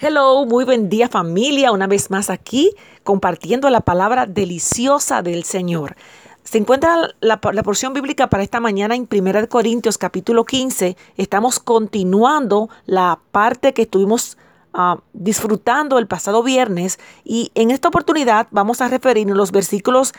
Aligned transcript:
Hello, 0.00 0.46
muy 0.46 0.64
buen 0.64 0.88
día 0.88 1.08
familia, 1.08 1.72
una 1.72 1.88
vez 1.88 2.08
más 2.08 2.30
aquí 2.30 2.70
compartiendo 3.02 3.68
la 3.68 3.80
palabra 3.80 4.26
deliciosa 4.26 5.22
del 5.22 5.42
Señor. 5.42 5.96
Se 6.44 6.58
encuentra 6.58 7.08
la, 7.18 7.40
porción 7.40 7.94
bíblica 7.94 8.30
para 8.30 8.44
esta 8.44 8.60
mañana 8.60 8.94
en 8.94 9.08
1 9.10 9.48
Corintios 9.48 9.98
capítulo 9.98 10.44
15. 10.44 10.96
Estamos 11.16 11.58
continuando 11.58 12.68
la 12.86 13.18
parte 13.32 13.74
que 13.74 13.82
estuvimos 13.82 14.38
ah, 14.72 15.00
disfrutando 15.14 15.98
el 15.98 16.06
pasado 16.06 16.44
viernes 16.44 17.00
y 17.24 17.50
en 17.56 17.72
esta 17.72 17.88
oportunidad 17.88 18.46
vamos 18.52 18.80
a 18.80 18.86
referirnos 18.86 19.34
a 19.34 19.38
los 19.38 19.50
versículos 19.50 20.12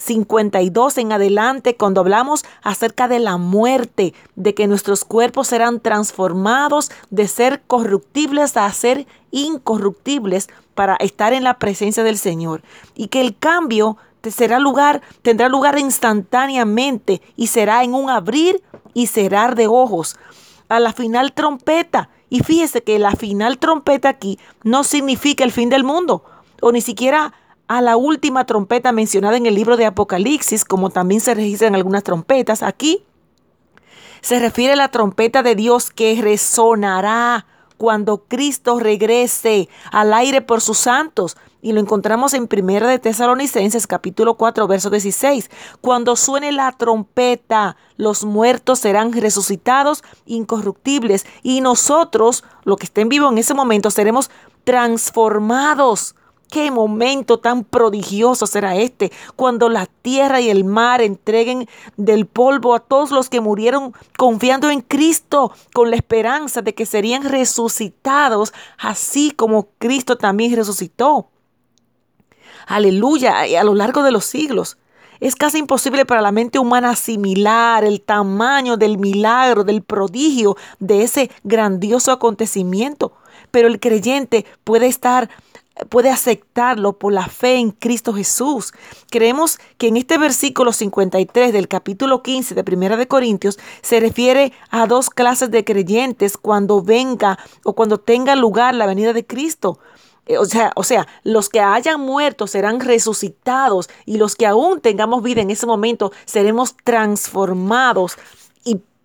52 0.00 0.96
en 0.98 1.12
adelante, 1.12 1.76
cuando 1.76 2.00
hablamos 2.00 2.44
acerca 2.62 3.06
de 3.06 3.20
la 3.20 3.36
muerte, 3.36 4.14
de 4.34 4.54
que 4.54 4.66
nuestros 4.66 5.04
cuerpos 5.04 5.48
serán 5.48 5.78
transformados 5.80 6.90
de 7.10 7.28
ser 7.28 7.62
corruptibles 7.66 8.56
a 8.56 8.72
ser 8.72 9.06
incorruptibles 9.30 10.48
para 10.74 10.96
estar 10.96 11.34
en 11.34 11.44
la 11.44 11.58
presencia 11.58 12.02
del 12.02 12.16
Señor. 12.16 12.62
Y 12.94 13.08
que 13.08 13.20
el 13.20 13.36
cambio 13.36 13.98
será 14.22 14.58
lugar, 14.58 15.02
tendrá 15.22 15.48
lugar 15.48 15.78
instantáneamente 15.78 17.20
y 17.36 17.48
será 17.48 17.84
en 17.84 17.94
un 17.94 18.08
abrir 18.08 18.62
y 18.94 19.06
cerrar 19.06 19.54
de 19.54 19.66
ojos. 19.66 20.16
A 20.68 20.80
la 20.80 20.94
final 20.94 21.32
trompeta. 21.34 22.08
Y 22.30 22.40
fíjese 22.40 22.82
que 22.82 22.98
la 22.98 23.16
final 23.16 23.58
trompeta 23.58 24.08
aquí 24.08 24.38
no 24.62 24.84
significa 24.84 25.44
el 25.44 25.52
fin 25.52 25.68
del 25.68 25.84
mundo, 25.84 26.24
o 26.62 26.70
ni 26.70 26.80
siquiera 26.80 27.34
a 27.70 27.80
la 27.80 27.96
última 27.96 28.46
trompeta 28.46 28.90
mencionada 28.90 29.36
en 29.36 29.46
el 29.46 29.54
libro 29.54 29.76
de 29.76 29.86
Apocalipsis, 29.86 30.64
como 30.64 30.90
también 30.90 31.20
se 31.20 31.34
registran 31.34 31.76
algunas 31.76 32.02
trompetas. 32.02 32.64
Aquí 32.64 33.04
se 34.22 34.40
refiere 34.40 34.72
a 34.72 34.76
la 34.76 34.88
trompeta 34.88 35.44
de 35.44 35.54
Dios 35.54 35.92
que 35.92 36.20
resonará 36.20 37.46
cuando 37.76 38.24
Cristo 38.24 38.80
regrese 38.80 39.68
al 39.92 40.12
aire 40.14 40.40
por 40.42 40.60
sus 40.60 40.78
santos. 40.78 41.36
Y 41.62 41.70
lo 41.70 41.78
encontramos 41.78 42.34
en 42.34 42.48
1 42.52 42.88
de 42.88 42.98
Tesalonicenses 42.98 43.86
capítulo 43.86 44.34
4 44.34 44.66
verso 44.66 44.90
16. 44.90 45.48
Cuando 45.80 46.16
suene 46.16 46.50
la 46.50 46.72
trompeta, 46.72 47.76
los 47.96 48.24
muertos 48.24 48.80
serán 48.80 49.12
resucitados 49.12 50.02
incorruptibles 50.26 51.24
y 51.44 51.60
nosotros, 51.60 52.42
los 52.64 52.78
que 52.78 52.86
estén 52.86 53.08
vivos 53.08 53.30
en 53.30 53.38
ese 53.38 53.54
momento, 53.54 53.92
seremos 53.92 54.28
transformados 54.64 56.16
Qué 56.50 56.72
momento 56.72 57.38
tan 57.38 57.62
prodigioso 57.62 58.46
será 58.46 58.74
este, 58.74 59.12
cuando 59.36 59.68
la 59.68 59.86
tierra 59.86 60.40
y 60.40 60.50
el 60.50 60.64
mar 60.64 61.00
entreguen 61.00 61.68
del 61.96 62.26
polvo 62.26 62.74
a 62.74 62.80
todos 62.80 63.12
los 63.12 63.28
que 63.28 63.40
murieron 63.40 63.92
confiando 64.18 64.68
en 64.68 64.80
Cristo, 64.80 65.52
con 65.72 65.90
la 65.90 65.96
esperanza 65.96 66.60
de 66.60 66.74
que 66.74 66.86
serían 66.86 67.22
resucitados, 67.22 68.52
así 68.78 69.30
como 69.30 69.68
Cristo 69.78 70.16
también 70.16 70.56
resucitó. 70.56 71.28
Aleluya, 72.66 73.40
a 73.40 73.64
lo 73.64 73.74
largo 73.74 74.02
de 74.02 74.10
los 74.10 74.24
siglos. 74.24 74.76
Es 75.20 75.36
casi 75.36 75.58
imposible 75.58 76.06
para 76.06 76.22
la 76.22 76.32
mente 76.32 76.58
humana 76.58 76.90
asimilar 76.90 77.84
el 77.84 78.00
tamaño 78.00 78.76
del 78.76 78.96
milagro, 78.96 79.64
del 79.64 79.82
prodigio, 79.82 80.56
de 80.78 81.02
ese 81.02 81.30
grandioso 81.44 82.10
acontecimiento. 82.10 83.12
Pero 83.50 83.68
el 83.68 83.80
creyente 83.80 84.46
puede 84.64 84.86
estar 84.86 85.28
puede 85.88 86.10
aceptarlo 86.10 86.98
por 86.98 87.12
la 87.12 87.26
fe 87.26 87.56
en 87.56 87.70
Cristo 87.70 88.12
Jesús. 88.12 88.72
Creemos 89.10 89.58
que 89.78 89.88
en 89.88 89.96
este 89.96 90.18
versículo 90.18 90.72
53 90.72 91.52
del 91.52 91.68
capítulo 91.68 92.22
15 92.22 92.54
de 92.54 92.64
Primera 92.64 92.96
de 92.96 93.08
Corintios 93.08 93.58
se 93.82 94.00
refiere 94.00 94.52
a 94.70 94.86
dos 94.86 95.10
clases 95.10 95.50
de 95.50 95.64
creyentes 95.64 96.36
cuando 96.36 96.82
venga 96.82 97.38
o 97.64 97.74
cuando 97.74 97.98
tenga 97.98 98.36
lugar 98.36 98.74
la 98.74 98.86
venida 98.86 99.12
de 99.12 99.26
Cristo. 99.26 99.78
Eh, 100.26 100.38
o 100.38 100.44
sea, 100.44 100.72
o 100.76 100.84
sea, 100.84 101.08
los 101.24 101.48
que 101.48 101.60
hayan 101.60 102.00
muerto 102.00 102.46
serán 102.46 102.80
resucitados 102.80 103.88
y 104.06 104.18
los 104.18 104.36
que 104.36 104.46
aún 104.46 104.80
tengamos 104.80 105.22
vida 105.22 105.40
en 105.40 105.50
ese 105.50 105.66
momento 105.66 106.12
seremos 106.24 106.76
transformados 106.84 108.16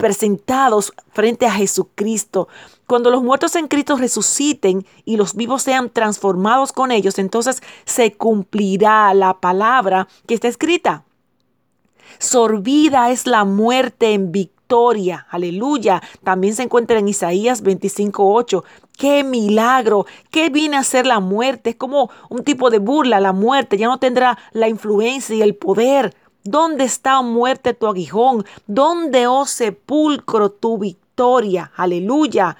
presentados 0.00 0.92
frente 1.12 1.46
a 1.46 1.52
Jesucristo. 1.52 2.48
Cuando 2.86 3.10
los 3.10 3.22
muertos 3.22 3.54
en 3.54 3.68
Cristo 3.68 3.96
resuciten 3.96 4.86
y 5.04 5.16
los 5.16 5.36
vivos 5.36 5.62
sean 5.62 5.90
transformados 5.90 6.72
con 6.72 6.90
ellos, 6.90 7.18
entonces 7.18 7.62
se 7.84 8.14
cumplirá 8.14 9.12
la 9.12 9.40
palabra 9.40 10.08
que 10.26 10.34
está 10.34 10.48
escrita. 10.48 11.04
Sorbida 12.18 13.10
es 13.10 13.26
la 13.26 13.44
muerte 13.44 14.14
en 14.14 14.32
victoria. 14.32 15.26
Aleluya. 15.30 16.02
También 16.24 16.54
se 16.54 16.62
encuentra 16.62 16.98
en 16.98 17.08
Isaías 17.08 17.62
25:8. 17.62 18.64
¡Qué 18.96 19.22
milagro! 19.22 20.06
¿Qué 20.30 20.48
viene 20.48 20.78
a 20.78 20.84
ser 20.84 21.06
la 21.06 21.20
muerte? 21.20 21.70
Es 21.70 21.76
como 21.76 22.10
un 22.30 22.42
tipo 22.42 22.70
de 22.70 22.78
burla. 22.78 23.20
La 23.20 23.32
muerte 23.32 23.76
ya 23.76 23.86
no 23.86 23.98
tendrá 23.98 24.38
la 24.52 24.68
influencia 24.68 25.36
y 25.36 25.42
el 25.42 25.54
poder. 25.54 26.14
¿Dónde 26.44 26.84
está, 26.84 27.20
muerte, 27.20 27.74
tu 27.74 27.86
aguijón? 27.86 28.46
¿Dónde, 28.66 29.26
oh 29.26 29.44
sepulcro, 29.44 30.50
tu 30.50 30.78
victoria? 30.78 31.70
Aleluya. 31.76 32.56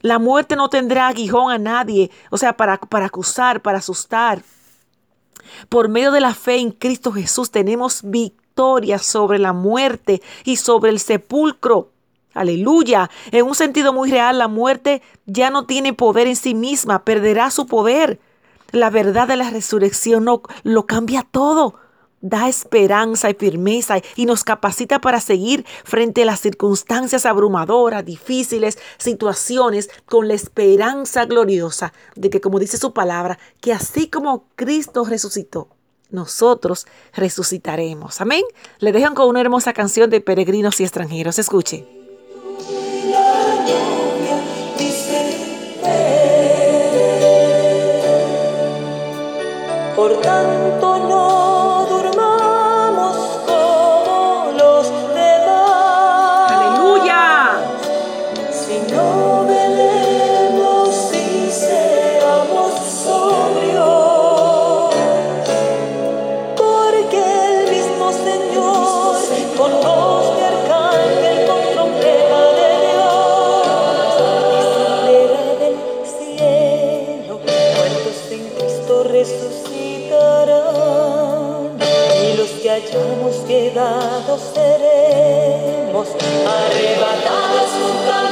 La 0.00 0.18
muerte 0.18 0.56
no 0.56 0.70
tendrá 0.70 1.08
aguijón 1.08 1.52
a 1.52 1.58
nadie, 1.58 2.10
o 2.30 2.38
sea, 2.38 2.56
para, 2.56 2.78
para 2.78 3.06
acusar, 3.06 3.60
para 3.60 3.78
asustar. 3.78 4.42
Por 5.68 5.88
medio 5.90 6.10
de 6.10 6.20
la 6.20 6.34
fe 6.34 6.56
en 6.56 6.70
Cristo 6.70 7.12
Jesús 7.12 7.50
tenemos 7.50 8.00
victoria 8.02 8.98
sobre 8.98 9.38
la 9.38 9.52
muerte 9.52 10.22
y 10.44 10.56
sobre 10.56 10.90
el 10.90 10.98
sepulcro. 10.98 11.90
Aleluya. 12.32 13.10
En 13.30 13.44
un 13.44 13.54
sentido 13.54 13.92
muy 13.92 14.10
real, 14.10 14.38
la 14.38 14.48
muerte 14.48 15.02
ya 15.26 15.50
no 15.50 15.66
tiene 15.66 15.92
poder 15.92 16.28
en 16.28 16.36
sí 16.36 16.54
misma, 16.54 17.04
perderá 17.04 17.50
su 17.50 17.66
poder. 17.66 18.20
La 18.70 18.88
verdad 18.88 19.28
de 19.28 19.36
la 19.36 19.50
resurrección 19.50 20.24
no, 20.24 20.42
lo 20.62 20.86
cambia 20.86 21.26
todo 21.30 21.74
da 22.20 22.48
esperanza 22.48 23.30
y 23.30 23.34
firmeza 23.34 24.00
y 24.16 24.26
nos 24.26 24.44
capacita 24.44 25.00
para 25.00 25.20
seguir 25.20 25.64
frente 25.84 26.22
a 26.22 26.26
las 26.26 26.40
circunstancias 26.40 27.26
abrumadoras, 27.26 28.04
difíciles, 28.04 28.78
situaciones, 28.98 29.90
con 30.06 30.28
la 30.28 30.34
esperanza 30.34 31.24
gloriosa 31.26 31.92
de 32.14 32.30
que, 32.30 32.40
como 32.40 32.58
dice 32.58 32.76
su 32.76 32.92
palabra, 32.92 33.38
que 33.60 33.72
así 33.72 34.08
como 34.08 34.44
Cristo 34.56 35.04
resucitó, 35.04 35.68
nosotros 36.10 36.86
resucitaremos. 37.14 38.20
Amén. 38.20 38.42
Le 38.78 38.92
dejan 38.92 39.14
con 39.14 39.28
una 39.28 39.40
hermosa 39.40 39.72
canción 39.72 40.10
de 40.10 40.20
peregrinos 40.20 40.80
y 40.80 40.84
extranjeros. 40.84 41.38
Escuche. 41.38 41.86
Por 49.96 50.20
tanto 50.20 50.98
no 51.08 51.17
Llegados 83.46 84.40
seremos. 84.54 86.08
Arrebatados 86.46 87.70
junto 87.80 88.27